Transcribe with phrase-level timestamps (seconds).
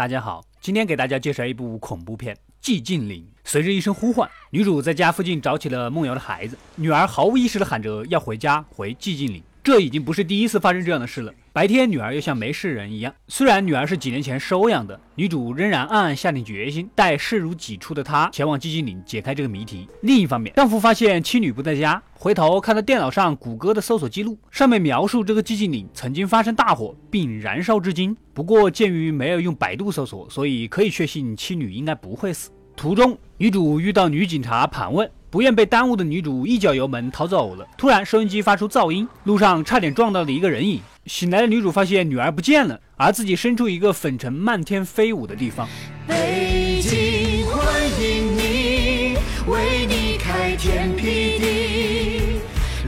[0.00, 2.34] 大家好，今天给大家介绍一部恐怖片
[2.64, 3.22] 《寂静岭》。
[3.44, 9.42] 随着一声呼唤，女主在家附近找起了梦瑶的孩子，女儿毫无意识的喊着要回家，回寂静岭。
[9.62, 11.32] 这已经不是第一次发生这样的事了。
[11.52, 13.12] 白天，女儿又像没事人一样。
[13.28, 19.86] 虽然女儿是几年前收养的，女主仍然暗暗下定决心，带视如己出的她前往寂静岭解开这个谜题。
[20.00, 28.16] 另一方面，丈夫发现妻女不在家，回头看到电脑上谷歌的搜索记录，上面描述这个寂静岭曾经发生大火并燃烧至今。
[28.32, 32.50] 不过，鉴于没有用百度搜索，所以可以确信妻女应该不会死。
[32.74, 35.10] 途中，女主遇到女警察盘问。
[35.30, 37.64] 不愿被耽误的女主一脚油门逃走了。
[37.78, 40.80] 突然，收音机发出噪音，路上差点撞到了一个人影。
[41.06, 45.68] 醒来的女主发现女儿不见了，而自己身处一个粉尘漫天飞舞的地方。
[46.06, 47.64] 北京欢
[48.00, 49.16] 迎你，
[49.46, 52.40] 为你开天辟地，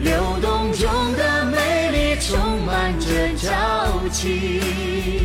[0.02, 5.22] 流动中的美丽充满着朝气。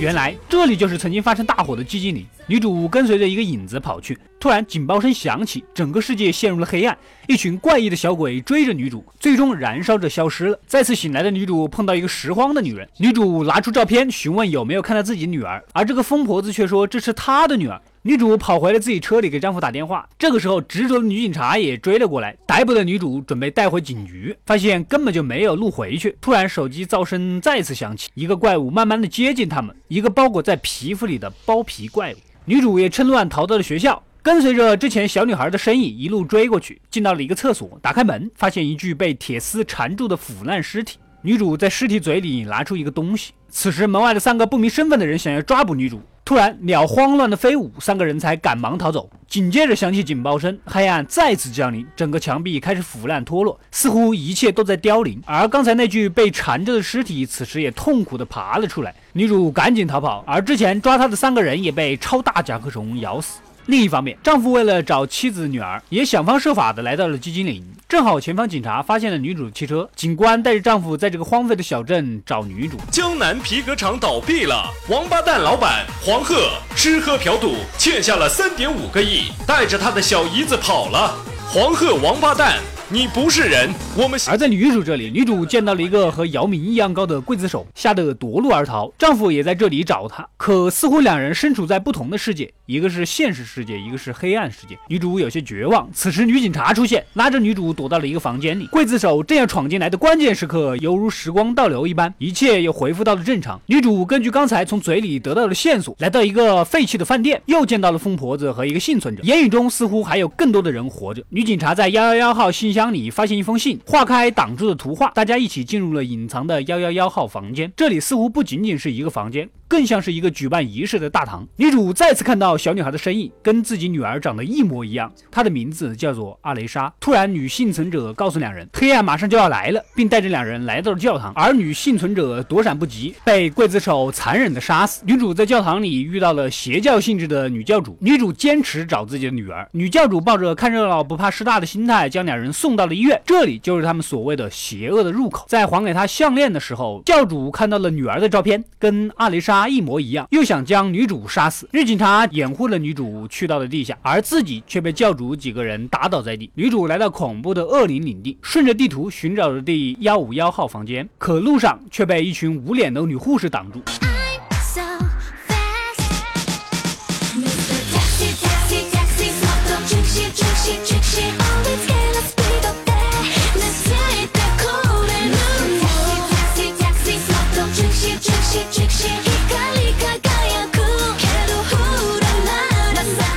[0.00, 2.26] 原来这里就是曾经发生大火的寂静岭。
[2.46, 6.96] 女主跟随着一个影子跑去，突然警报声响起，整个世界陷入了黑暗。
[7.26, 10.58] 一群怪异的小鬼追着女主，最终燃烧着消失了。
[10.66, 17.80] 再次醒来的女主碰到一个拾荒的女人，女主拿出照片询问有没有看到自己女儿，而这个疯婆子却说这是她的女儿。
[18.06, 20.06] 女主跑回了自己车里给丈夫打电话。
[20.18, 26.14] 这个时候，执着的女警察也追了过来，逮捕的女主准备带回警局，发现根本就没有路回去。
[26.20, 32.16] 突然，手机噪声再次响起，一个怪物慢慢的接近他们，一个包裹在皮肤里的包皮怪物。
[32.44, 40.98] 女主也趁乱逃到了学校，跟随着之前小女孩的身影一路追过去，进到了一个厕所，打开门，发现一具被铁丝缠住的腐烂尸体。
[41.26, 43.32] 女主在尸体嘴里拿出一个东西。
[43.48, 45.98] 此时，门外的三个不明身份的人想要抓捕女主。
[46.22, 49.08] 突然，鸟慌乱的飞舞，三个人才赶忙逃走。
[49.26, 55.18] 紧接着响起警报声，黑暗再次降临，整个墙壁开始腐烂脱落，似乎一切都在凋零。
[55.24, 58.94] 而刚才那具被缠着的尸体，此时也痛苦地爬了出来。
[59.14, 63.40] 女主赶紧逃跑，而之前抓她的三个人也被超大甲壳虫咬死。
[63.66, 67.64] 另一方面，丈夫为了找妻子女儿，也想方设法的来到了寂静岭。
[67.88, 72.76] 正好前方警察发现了女主的汽车，警官带着丈夫在这个荒废的小镇找女主。
[72.90, 81.14] 江南皮革厂倒闭了，王八蛋老板黄鹤吃喝嫖赌欠下了三点五个亿，带着他的小姨子跑了。
[81.48, 82.58] 黄鹤王八蛋。
[82.94, 84.20] 你不是人，我们。
[84.28, 88.88] 而在女主这里，女主见到了一个和姚明一样高的刽子手，吓得夺路而逃。
[88.96, 94.78] 丈夫也在这里找她，可似乎两人身处在不同的世界，一个是现实世界，一个是黑暗世界。
[94.86, 95.90] 女主有些绝望。
[95.92, 98.68] 此时，女警察出现，拉着女主躲到了一个房间里。
[98.68, 103.60] 刽子手正要闯进来的关键时刻，犹如时光倒流一般，一切又恢复到了正常。
[103.66, 111.24] 女主根据刚才从嘴里得到的线索，来到一个废弃的饭店，又见到了疯婆子和一个幸存者，言语中似乎还有更多的人活着。
[111.30, 112.74] 女警察在幺幺幺号信。
[112.74, 117.72] 箱当你发现一封信，划开挡住的图画，大家一起进入了隐藏的幺幺幺号房间。
[117.74, 119.48] 这里似乎不仅仅是一个房间。
[119.74, 121.44] 更像是一个举办仪式的大堂。
[121.56, 125.12] 女主再次看到小女孩的身影，跟自己女儿长得一模一样。
[125.32, 126.94] 她的名字叫做阿雷莎。
[127.00, 131.32] 突然，女幸存者告诉两人，黑暗马上就要来了，并带着两人来到了教堂。
[131.34, 135.02] 而女幸存者躲闪不及，被刽子手残忍的杀死。
[135.04, 137.98] 女主在教堂里遇到了邪教性质的女教主。
[138.00, 139.68] 女主坚持找自己的女儿。
[139.72, 143.20] 女教主抱着看热闹不怕事大的心态，将两人送到了医院。
[143.26, 145.44] 这里就是他们所谓的邪恶的入口。
[145.48, 149.63] 在还给她项链的时候，教主看到了女儿的照片，跟阿雷莎。
[149.68, 151.68] 一模一样，又想将女主杀死。
[151.72, 156.50] 女警察掩护了女主去到了地下，而自己却被教主几个人打倒在地。
[156.54, 163.82] 女主来到恐怖的恶灵领地，顺着地图寻找着第幺五幺号房间，可路上却被一群无脸的女护士挡住。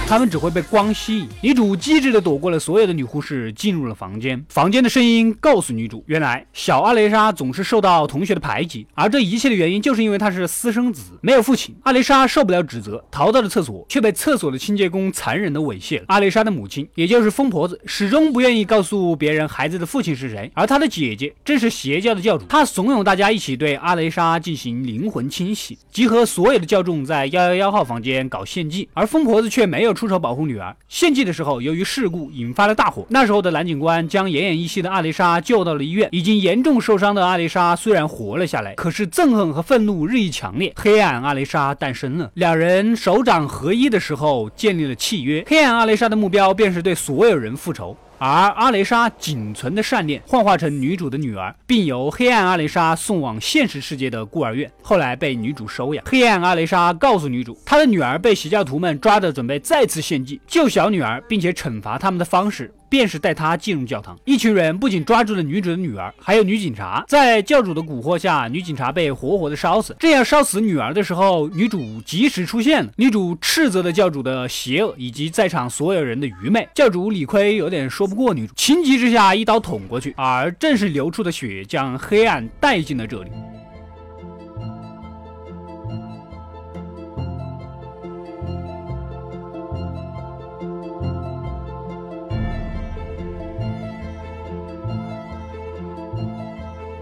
[0.07, 1.28] 他们只会被光吸引。
[1.41, 4.41] 女主机智地躲过了所有的女护士，进入了房间。
[4.47, 11.75] 房间的声音告诉女主，原来小阿雷莎总是受到同学的排挤，而这一切的原因就是因为她是私生子，没有父亲。
[11.83, 16.06] 阿雷莎受不了指责，逃到了厕所，却被厕所的清洁工残忍地猥亵了。
[16.07, 22.45] 阿雷莎的母亲，也就是疯婆子，始终不愿意告诉别人孩子的父亲是谁，而她的姐姐正是邪教的教主。
[22.45, 29.97] 她怂恿大家一起对阿雷莎进行灵魂清洗，集合所有的教众在幺幺幺号房间搞献祭，而疯婆子却没有。
[29.98, 33.06] 出手保护女儿，献祭的时候，由于事故引发了大火。
[33.10, 36.08] 那时候的蓝警官将奄奄一息的阿雷莎救到了医院。
[36.12, 40.72] 已经严重受伤的阿雷莎虽然活了下来，可是憎恨和愤怒日益强烈。
[40.76, 45.44] 黑暗阿雷莎诞生了，两人手掌合一的时候建立了契约。
[45.48, 47.98] 黑暗阿雷莎的目标便是对所有人复仇。
[48.18, 56.04] 而阿雷莎仅存的善念幻化成女主的女儿，并由黑暗阿雷莎送往现实世界的孤儿院，后来被女主收养。
[56.08, 62.74] 黑暗阿雷莎告诉女主，她的女儿被邪教徒们抓着，准备再次献祭，救小女儿，并且惩罚他们的方式。
[62.90, 67.04] 便是带她进入教堂，一群人不仅抓住了女主的女儿，还有女警察。
[67.06, 69.94] 在教主的蛊惑下，女警察被活活的烧死。
[70.00, 72.90] 正要烧死女儿的时候，女主及时出现了。
[72.96, 76.66] 女主斥责了教主的邪恶以及在场所有人的愚昧。
[76.74, 83.31] 教主理亏有点说不过女主，情急之下一刀捅过去，而正是流出的血将黑暗带进了这里。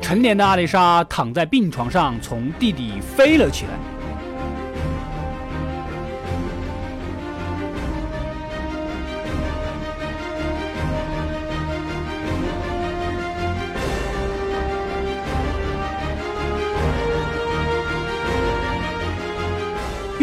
[0.02, 3.95] 成年的阿丽莎躺在病床上，从地底飞了起来。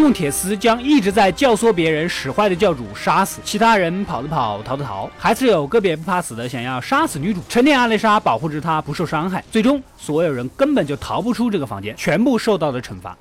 [0.03, 7.41] 用铁丝将一直在教唆别人使坏的教主杀死，其他人跑的跑，逃的逃，还是有个别不怕死的想要杀死女主。
[7.49, 13.17] 成年阿丽莎保护着她不受伤害，最终所有人根本就逃不出这个房间，全部受到了惩罚。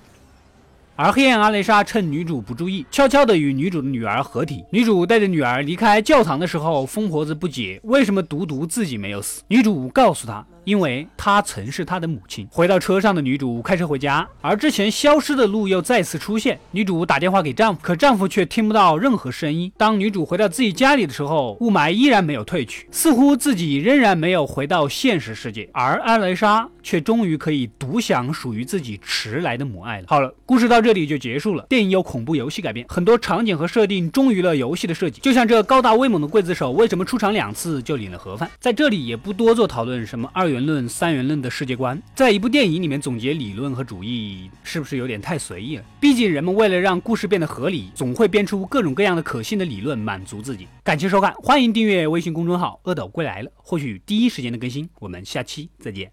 [0.96, 4.64] 而黑暗阿丽莎趁女主不注意，悄悄地与女主的女儿合体。
[4.72, 9.44] 女主带着女儿离开教堂的时候，疯婆子不解为什么独独自己没有死。
[9.48, 10.44] 女主告诉她。
[10.64, 12.48] 因为她曾是他的母亲。
[12.52, 16.60] 回到车上的女主开车回家，而之前消失的路又再次出现。
[16.72, 19.72] 女主打电话给丈夫，可丈夫却听不到任何声音。
[19.78, 25.68] 当女主回到自己家里的时候，雾霾依然没有退去，似乎自己仍然没有回到现实世界。
[25.74, 30.06] 而艾蕾莎却终于可以独享属于自己迟来的母爱了。
[30.08, 31.66] 好了，故事到这里就结束了。
[31.70, 35.22] 电影由恐怖游戏改编，很多场景和设定忠于了游戏的设计。
[35.22, 38.50] 就像这高大威猛的刽子手，为什么出场两次就领了盒饭？
[38.60, 40.51] 在这里也不多做讨论，什么二。
[40.52, 45.84] 元论、三元论的世界观，在一部电影里面总结理论和主义，是不是有点太随意了？
[46.00, 50.68] 毕竟人们为了让故事变得合理，总会编出各种各样的可信的理论满足自己。
[50.84, 54.90] 感谢收看，欢迎订阅微信公众号“恶斗归来了”，获取第一时间的更新。
[55.00, 56.12] 我们下期再见。